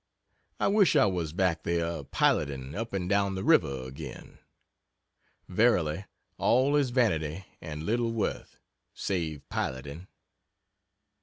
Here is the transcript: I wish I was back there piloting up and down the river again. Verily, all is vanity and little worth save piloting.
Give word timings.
I 0.59 0.67
wish 0.67 0.95
I 0.95 1.05
was 1.05 1.31
back 1.31 1.61
there 1.61 2.03
piloting 2.03 2.73
up 2.73 2.91
and 2.91 3.07
down 3.07 3.35
the 3.35 3.43
river 3.43 3.83
again. 3.83 4.39
Verily, 5.47 6.05
all 6.39 6.75
is 6.75 6.89
vanity 6.89 7.45
and 7.61 7.83
little 7.83 8.11
worth 8.11 8.57
save 8.95 9.47
piloting. 9.49 10.07